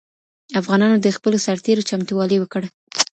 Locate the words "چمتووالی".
1.89-2.37